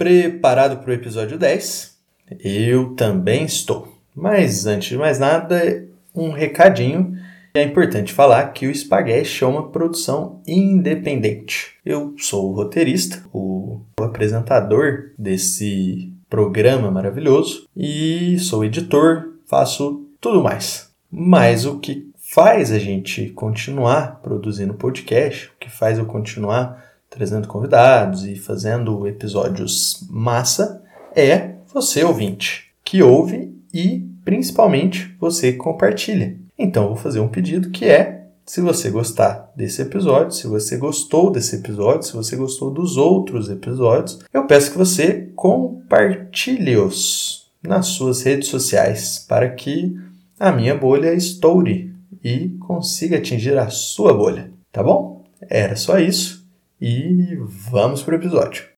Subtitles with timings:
[0.00, 1.94] Preparado para o episódio 10?
[2.42, 3.86] Eu também estou.
[4.16, 7.18] Mas antes de mais nada, um recadinho.
[7.52, 11.74] É importante falar que o Spaghetti é uma produção independente.
[11.84, 20.90] Eu sou o roteirista, o apresentador desse programa maravilhoso e sou editor, faço tudo mais.
[21.10, 27.48] Mas o que faz a gente continuar produzindo podcast, o que faz eu continuar trazendo
[27.48, 30.82] convidados e fazendo episódios massa,
[31.14, 36.36] é você ouvinte, que ouve e principalmente você compartilha.
[36.56, 41.30] Então vou fazer um pedido que é se você gostar desse episódio, se você gostou
[41.30, 48.22] desse episódio, se você gostou dos outros episódios, eu peço que você compartilhe-os nas suas
[48.22, 49.94] redes sociais para que
[50.38, 55.24] a minha bolha estoure e consiga atingir a sua bolha, tá bom?
[55.48, 56.39] Era só isso
[56.80, 57.36] e
[57.70, 58.70] vamos para o episódio.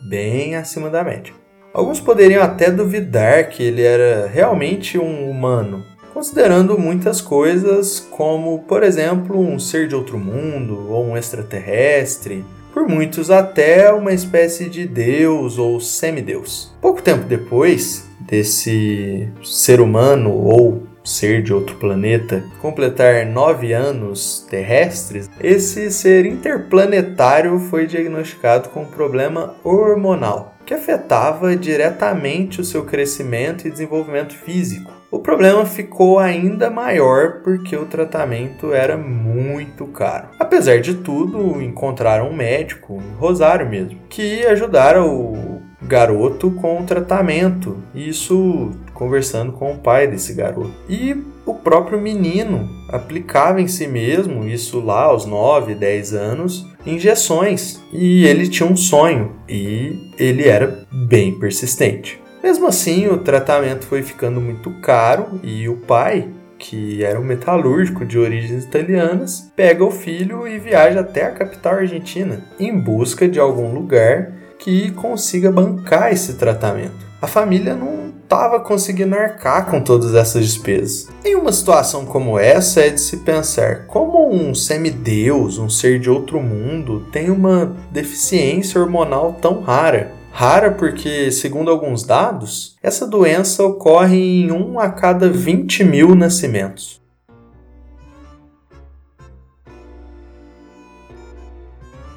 [0.01, 1.33] Bem acima da média.
[1.73, 8.83] Alguns poderiam até duvidar que ele era realmente um humano, considerando muitas coisas como, por
[8.83, 14.85] exemplo, um ser de outro mundo ou um extraterrestre, por muitos até uma espécie de
[14.85, 16.75] deus ou semideus.
[16.81, 25.29] Pouco tempo depois desse ser humano ou ser de outro planeta completar nove anos terrestres,
[25.39, 33.67] esse ser interplanetário foi diagnosticado com um problema hormonal que afetava diretamente o seu crescimento
[33.67, 34.91] e desenvolvimento físico.
[35.11, 40.29] O problema ficou ainda maior porque o tratamento era muito caro.
[40.39, 45.50] Apesar de tudo, encontraram um médico, em Rosário mesmo, que ajudara o
[45.81, 47.77] garoto com tratamento.
[47.93, 50.71] Isso conversando com o pai desse garoto.
[50.87, 51.15] E
[51.45, 57.81] o próprio menino aplicava em si mesmo, isso lá aos 9, 10 anos, injeções.
[57.91, 62.21] E ele tinha um sonho e ele era bem persistente.
[62.43, 66.27] Mesmo assim, o tratamento foi ficando muito caro e o pai,
[66.57, 71.75] que era um metalúrgico de origens italianas, pega o filho e viaja até a capital
[71.75, 77.11] argentina em busca de algum lugar que consiga bancar esse tratamento.
[77.21, 81.09] A família não estava conseguindo arcar com todas essas despesas.
[81.25, 86.09] Em uma situação como essa, é de se pensar como um semideus, um ser de
[86.09, 90.13] outro mundo, tem uma deficiência hormonal tão rara.
[90.31, 97.00] Rara porque, segundo alguns dados, essa doença ocorre em 1 a cada 20 mil nascimentos.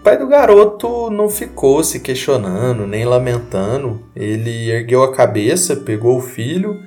[0.04, 4.02] Pai do garoto não ficou se questionando nem lamentando.
[4.14, 6.78] Ele ergueu a cabeça, pegou o filho,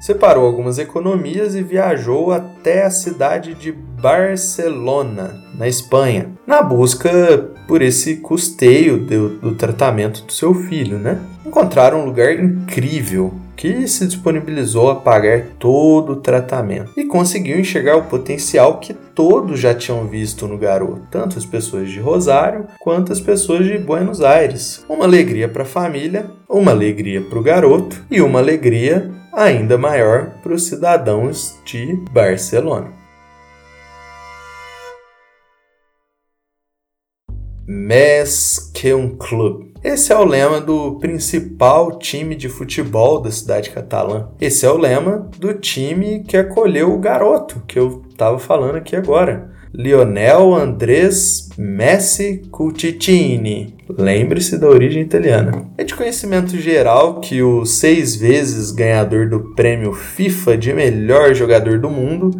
[0.00, 7.82] separou algumas economias e viajou até a cidade de Barcelona, na Espanha, na busca por
[7.82, 11.20] esse custeio do, do tratamento do seu filho, né?
[11.44, 17.96] Encontraram um lugar incrível que se disponibilizou a pagar todo o tratamento e conseguiu enxergar
[17.96, 23.12] o potencial que todos já tinham visto no garoto, tanto as pessoas de Rosário quanto
[23.12, 24.84] as pessoas de Buenos Aires.
[24.88, 30.30] Uma alegria para a família, uma alegria para o garoto e uma alegria ainda maior
[30.42, 33.01] para os cidadãos de Barcelona.
[37.66, 39.72] Mais que um clube.
[39.84, 44.28] Esse é o lema do principal time de futebol da cidade catalã.
[44.40, 48.94] Esse é o lema do time que acolheu o garoto que eu estava falando aqui
[48.94, 49.50] agora.
[49.74, 53.74] Lionel Andrés Messi Cucitini.
[53.88, 55.66] Lembre-se da origem italiana.
[55.76, 61.80] É de conhecimento geral que o seis vezes ganhador do prêmio FIFA de melhor jogador
[61.80, 62.30] do mundo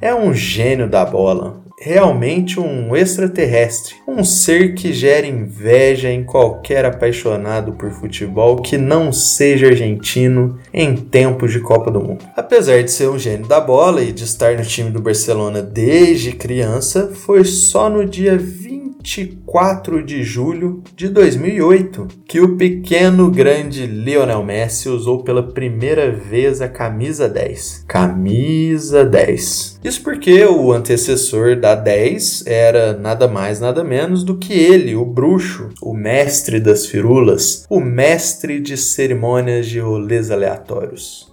[0.00, 6.84] é um gênio da bola realmente um extraterrestre, um ser que gera inveja em qualquer
[6.84, 12.24] apaixonado por futebol que não seja argentino em tempos de Copa do Mundo.
[12.36, 16.32] Apesar de ser um gênio da bola e de estar no time do Barcelona desde
[16.32, 18.69] criança, foi só no dia 20
[19.02, 26.60] 24 de julho de 2008 que o pequeno grande Lionel Messi usou pela primeira vez
[26.60, 27.86] a camisa 10.
[27.88, 29.80] Camisa 10.
[29.82, 35.04] Isso porque o antecessor da 10 era nada mais nada menos do que ele, o
[35.04, 41.32] bruxo, o mestre das firulas, o mestre de cerimônias de rolês aleatórios.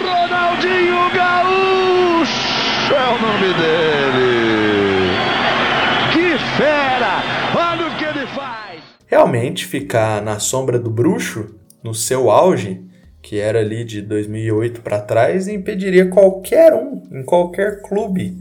[0.00, 4.51] Ronaldinho Gaúcho é o nome dele.
[6.62, 7.22] Fera!
[7.58, 8.80] Olha o que ele faz!
[9.08, 12.80] Realmente ficar na sombra do bruxo, no seu auge,
[13.20, 18.38] que era ali de 2008 para trás, impediria qualquer um, em qualquer clube,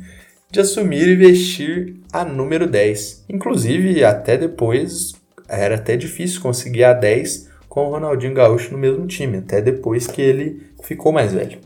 [0.51, 3.25] de assumir e vestir a número 10.
[3.27, 5.13] Inclusive, até depois,
[5.49, 10.05] era até difícil conseguir a 10 com o Ronaldinho Gaúcho no mesmo time, até depois
[10.05, 11.57] que ele ficou mais velho.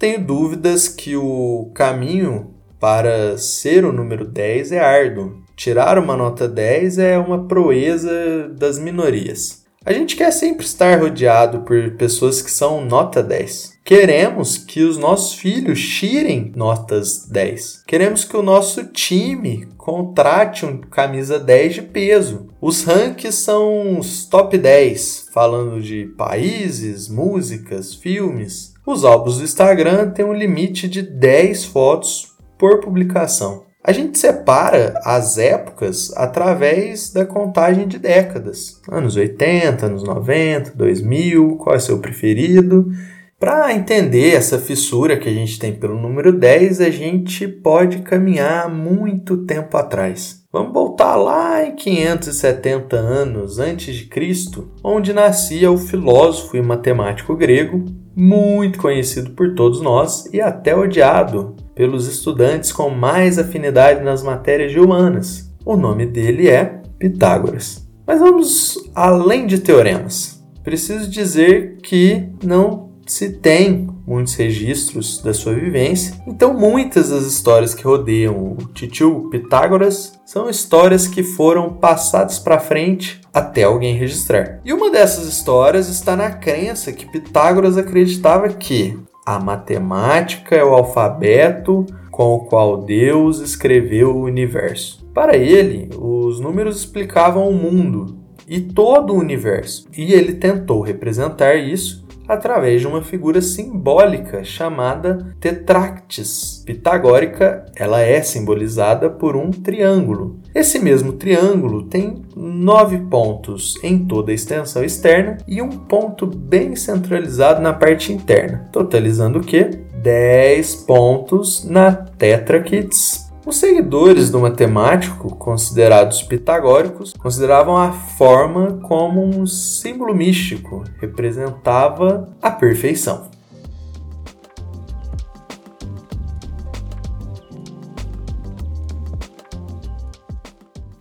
[0.00, 5.42] Tenho dúvidas que o caminho para ser o número 10 é árduo.
[5.54, 9.59] Tirar uma nota 10 é uma proeza das minorias.
[9.82, 13.78] A gente quer sempre estar rodeado por pessoas que são nota 10.
[13.82, 17.84] Queremos que os nossos filhos tirem notas 10.
[17.86, 22.48] Queremos que o nosso time contrate um camisa 10 de peso.
[22.60, 28.74] Os rankings são os top 10, falando de países, músicas, filmes.
[28.84, 33.69] Os álbuns do Instagram têm um limite de 10 fotos por publicação.
[33.82, 38.78] A gente separa as épocas através da contagem de décadas.
[38.90, 42.92] Anos 80, anos 90, 2000, qual é seu preferido?
[43.38, 48.68] Para entender essa fissura que a gente tem pelo número 10, a gente pode caminhar
[48.68, 50.44] muito tempo atrás.
[50.52, 57.34] Vamos voltar lá em 570 anos antes de Cristo, onde nascia o filósofo e matemático
[57.34, 57.82] grego,
[58.14, 64.70] muito conhecido por todos nós e até odiado pelos estudantes com mais afinidade nas matérias
[64.70, 65.50] de humanas.
[65.64, 67.88] O nome dele é Pitágoras.
[68.06, 70.44] Mas vamos além de teoremas.
[70.62, 77.74] Preciso dizer que não se tem muitos registros da sua vivência, então muitas das histórias
[77.74, 84.60] que rodeiam o titio Pitágoras são histórias que foram passadas para frente até alguém registrar.
[84.66, 88.98] E uma dessas histórias está na crença que Pitágoras acreditava que
[89.34, 95.08] a matemática é o alfabeto com o qual Deus escreveu o universo.
[95.14, 98.18] Para ele, os números explicavam o mundo
[98.48, 101.99] e todo o universo, e ele tentou representar isso
[102.30, 106.62] através de uma figura simbólica chamada tetractis.
[106.64, 110.38] Pitagórica, ela é simbolizada por um triângulo.
[110.54, 116.76] Esse mesmo triângulo tem nove pontos em toda a extensão externa e um ponto bem
[116.76, 119.64] centralizado na parte interna, totalizando o que?
[119.64, 129.44] 10 pontos na tetraquites os seguidores do matemático, considerados pitagóricos, consideravam a forma como um
[129.44, 133.39] símbolo místico, representava a perfeição.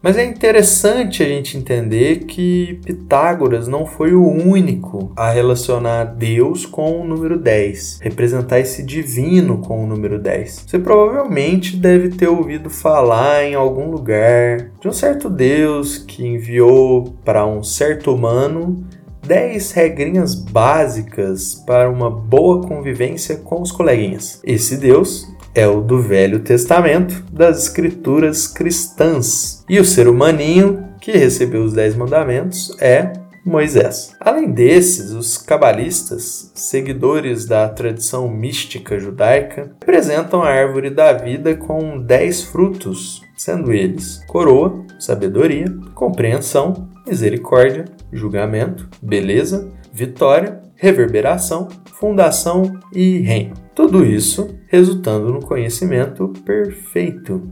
[0.02, 6.66] Mas é interessante a gente entender que Pitágoras não foi o único a relacionar Deus
[6.66, 10.66] com o número 10, representar esse divino com o número 10.
[10.68, 17.14] Você provavelmente deve ter ouvido falar em algum lugar de um certo Deus que enviou
[17.26, 18.82] para um certo humano
[19.28, 24.40] 10 regrinhas básicas para uma boa convivência com os coleguinhas.
[24.46, 29.64] Esse Deus é o do Velho Testamento das Escrituras cristãs.
[29.70, 33.14] E o ser humaninho que recebeu os Dez Mandamentos é
[33.46, 34.16] Moisés.
[34.20, 42.00] Além desses, os cabalistas, seguidores da tradição mística judaica, representam a árvore da vida com
[42.00, 45.66] dez frutos, sendo eles coroa, sabedoria,
[45.96, 51.68] compreensão, misericórdia, julgamento, beleza, vitória, reverberação,
[52.00, 53.54] fundação e reino.
[53.76, 57.52] Tudo isso resultando no conhecimento perfeito.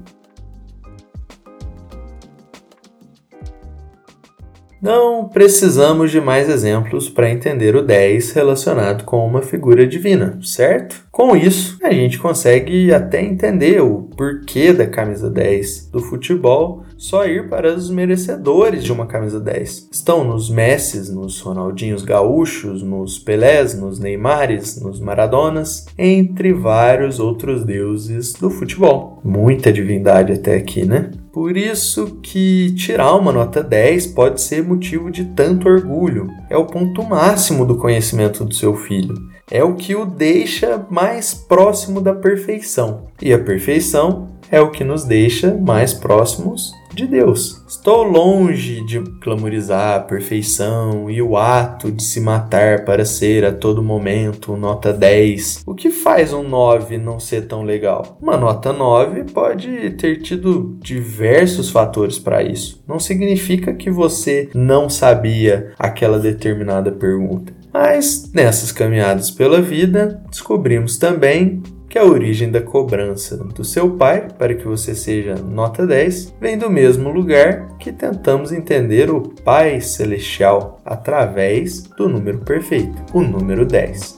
[4.81, 11.07] Não precisamos de mais exemplos para entender o 10 relacionado com uma figura divina, certo?
[11.12, 17.25] Com isso, a gente consegue até entender o porquê da camisa 10 do futebol só
[17.25, 19.89] ir para os merecedores de uma camisa 10.
[19.91, 27.63] Estão nos Messis, nos Ronaldinhos Gaúchos, nos Pelés, nos Neymares, nos Maradonas, entre vários outros
[27.63, 29.19] deuses do futebol.
[29.24, 31.12] Muita divindade até aqui, né?
[31.38, 36.27] Por isso que tirar uma nota 10 pode ser motivo de tanto orgulho.
[36.50, 39.13] É o ponto máximo do conhecimento do seu filho.
[39.51, 43.03] É o que o deixa mais próximo da perfeição.
[43.22, 47.63] E a perfeição é o que nos deixa mais próximos de Deus.
[47.67, 53.53] Estou longe de glamorizar a perfeição e o ato de se matar para ser a
[53.53, 55.63] todo momento nota 10.
[55.67, 58.17] O que faz um 9 não ser tão legal?
[58.19, 62.83] Uma nota 9 pode ter tido diversos fatores para isso.
[62.87, 67.53] Não significa que você não sabia aquela determinada pergunta.
[67.71, 74.27] Mas nessas caminhadas pela vida, descobrimos também que a origem da cobrança do seu pai
[74.38, 79.79] para que você seja nota 10 vem do mesmo lugar que tentamos entender o Pai
[79.79, 84.17] Celestial através do número perfeito, o número 10.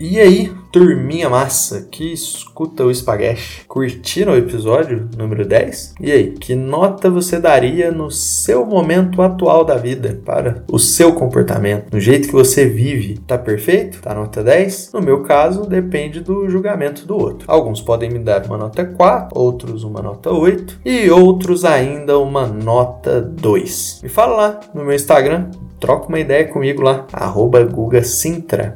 [0.00, 5.94] E aí, turminha massa que escuta o espaguete, curtiram o episódio número 10?
[6.00, 11.12] E aí, que nota você daria no seu momento atual da vida para o seu
[11.12, 13.18] comportamento, no jeito que você vive?
[13.18, 14.02] Tá perfeito?
[14.02, 14.90] Tá nota 10?
[14.92, 17.44] No meu caso, depende do julgamento do outro.
[17.46, 22.48] Alguns podem me dar uma nota 4, outros uma nota 8 e outros ainda uma
[22.48, 24.00] nota 2.
[24.02, 25.50] Me fala lá no meu Instagram,
[25.84, 27.68] troca uma ideia comigo lá, arroba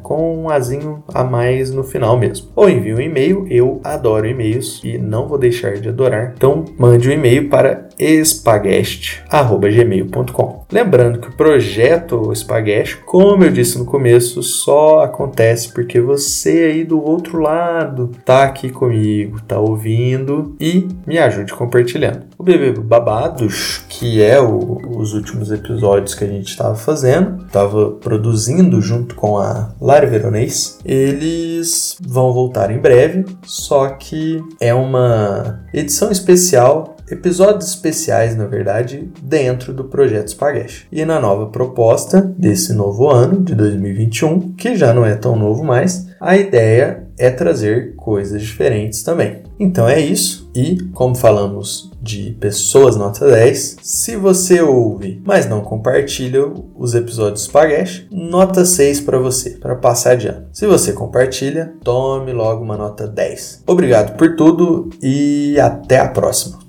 [0.02, 2.48] com um azinho a mais no final mesmo.
[2.54, 6.34] Ou envie um e-mail, eu adoro e-mails e não vou deixar de adorar.
[6.36, 10.66] Então mande um e-mail para espaguete@gmail.com.
[10.70, 16.84] Lembrando que o projeto Espaguete, como eu disse no começo, só acontece porque você aí
[16.84, 22.27] do outro lado tá aqui comigo, tá ouvindo e me ajude compartilhando.
[22.38, 27.90] O Bebê Babados, que é o, os últimos episódios que a gente estava fazendo, estava
[27.90, 35.64] produzindo junto com a Lara Veronês, eles vão voltar em breve, só que é uma
[35.74, 40.86] edição especial episódios especiais, na verdade, dentro do projeto Spaghetti.
[40.92, 45.64] E na nova proposta desse novo ano, de 2021, que já não é tão novo
[45.64, 49.42] mais, a ideia é trazer coisas diferentes também.
[49.58, 55.60] Então é isso, e como falamos de pessoas nota 10, se você ouve, mas não
[55.60, 56.44] compartilha
[56.76, 60.46] os episódios Spaghetti, nota 6 para você, para passar ano.
[60.52, 63.64] Se você compartilha, tome logo uma nota 10.
[63.66, 66.67] Obrigado por tudo e até a próxima.